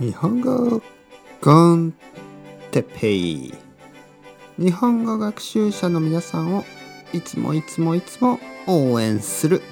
[0.00, 0.82] 日本語
[1.40, 1.94] コン
[2.72, 3.54] テペイ。
[4.58, 6.64] 日本語学習者の皆さんを
[7.12, 9.62] いつもいつもいつも応援する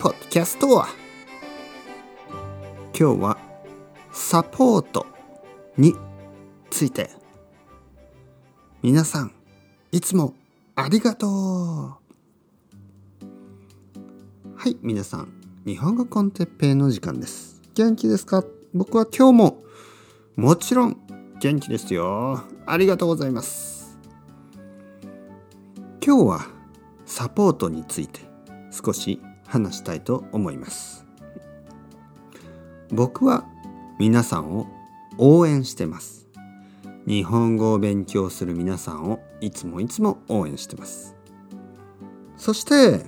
[0.00, 0.88] ポッドキャストは
[2.98, 3.38] 今日は
[4.12, 5.06] サポート
[5.76, 5.94] に
[6.70, 7.10] ついて。
[8.82, 9.32] 皆さん
[9.92, 10.34] いつも
[10.74, 11.30] ありがとう。
[11.30, 11.96] は
[14.68, 15.32] い皆さん
[15.64, 17.60] 日本語コンテッペイの時間です。
[17.74, 18.42] 元気ですか？
[18.78, 19.64] 僕は今日も
[20.36, 20.96] もちろん
[21.40, 22.44] 元気ですよ。
[22.64, 23.98] ありがとうございます。
[26.00, 26.46] 今日は
[27.04, 28.20] サポートについて
[28.70, 31.04] 少し話したいと思います。
[32.90, 33.44] 僕は
[33.98, 34.68] 皆さんを
[35.18, 36.28] 応援してます。
[37.04, 41.16] 日本語を勉強する皆さんをいつもいつも応援してます。
[42.36, 43.04] そして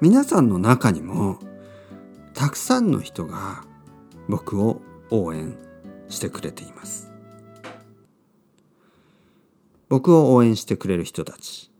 [0.00, 1.38] 皆さんの中にも
[2.34, 3.62] たくさんの人が
[4.28, 5.56] 僕を応援
[6.08, 7.10] してくれています。
[9.88, 11.70] 僕を応援してくれる人たち。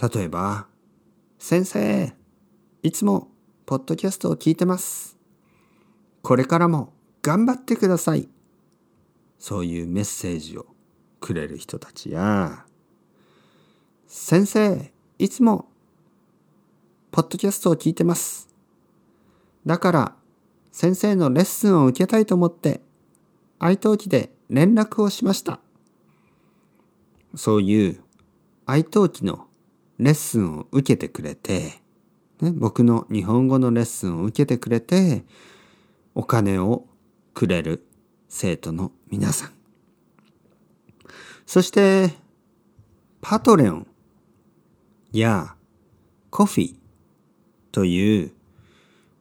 [0.00, 0.66] 例えば
[1.38, 2.14] 「先生
[2.82, 3.28] いつも
[3.66, 5.18] ポッドキャストを聞いてます。
[6.22, 8.28] これからも頑張ってください」
[9.38, 10.66] そういうメッセージを
[11.18, 12.66] くれる人たちや
[14.06, 15.68] 「先生いつも
[17.10, 18.48] ポッドキャストを聞いてます。
[19.66, 20.16] だから
[20.72, 22.80] 先生のレッスンを受けたいと思って
[23.58, 25.60] 愛登記で連絡をしました。
[27.34, 28.00] そういう
[28.66, 29.46] 愛登記の
[29.98, 31.80] レッスンを受けてくれて、
[32.40, 35.24] ね、僕の日本語のレッスンを受けてくれて
[36.14, 36.86] お金を
[37.34, 37.84] くれる
[38.28, 39.50] 生徒の皆さん。
[41.46, 42.14] そして
[43.20, 43.86] パトレオン
[45.12, 45.54] や
[46.30, 46.76] コフィ
[47.72, 48.32] という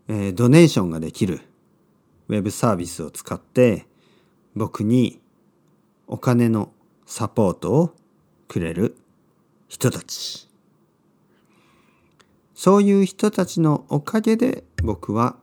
[0.10, 1.42] えー、ドネーションができる
[2.28, 3.86] ウェブサービスを使って
[4.56, 5.22] 僕に
[6.08, 6.74] お金の
[7.06, 7.96] サポートを
[8.48, 8.98] くれる
[9.68, 10.50] 人たち
[12.56, 15.38] そういう人たちのおかげで僕は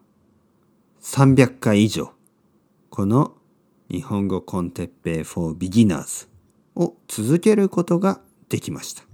[1.01, 2.13] 300回以上
[2.91, 3.35] この
[3.89, 6.29] 日本語コンテッペイ for beginners
[6.75, 9.05] を続けることができました。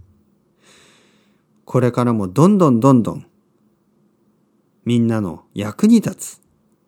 [1.65, 3.26] これからもどんどんどんどん
[4.84, 6.43] みんなの役に立つ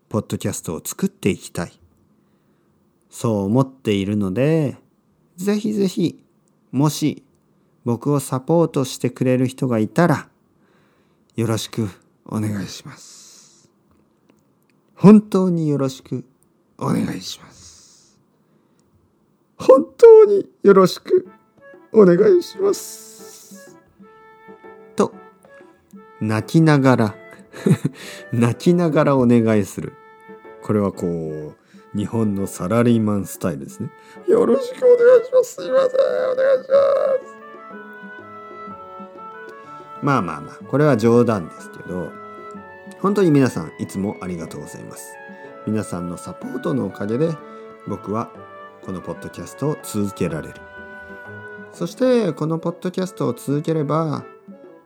[0.09, 1.73] ポッドキャストを作っていきたい。
[3.09, 4.77] そう思っているので、
[5.37, 6.21] ぜひぜひ、
[6.73, 7.25] もし
[7.85, 10.29] 僕をサポートしてくれる人がいたら、
[11.37, 11.89] よろしく
[12.27, 13.71] お願いします。
[14.97, 16.25] 本当によろしく
[16.79, 18.19] お願いします。
[19.57, 21.29] 本当によろしく
[21.93, 23.79] お願いします。
[24.97, 25.13] と、
[26.21, 27.24] 泣きながら
[28.33, 29.95] 泣きながらお願いする。
[30.63, 33.91] これはこう、日本のサラリーマンスタイルですね。
[34.27, 35.55] よろしくお願いします。
[35.55, 35.91] すいません。
[36.33, 36.75] お願いしま
[37.31, 37.45] す。
[40.03, 42.11] まあまあまあ、これは冗談ですけど、
[43.01, 45.15] 本当に皆さんいつもありがとうございます。
[45.67, 47.31] 皆さんのサポートのおかげで
[47.87, 48.31] 僕は
[48.83, 50.55] このポッドキャストを続けられる。
[51.73, 54.25] そしてこのポッドキャストを続ければ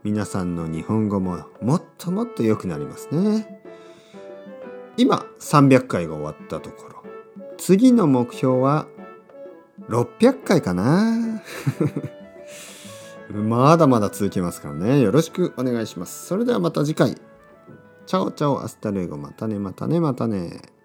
[0.04, 3.62] 皆さんの日本語ももっともっと良くなりますね。
[4.97, 7.04] 今300回が終わったところ。
[7.56, 8.87] 次の目標は
[9.88, 11.42] 600回かな。
[13.31, 15.00] まだまだ続きますからね。
[15.00, 16.26] よろしくお願いします。
[16.26, 17.16] それではまた次回。
[18.06, 19.19] チャオチャオ hasta luego。
[19.19, 20.77] またねまたねまたね。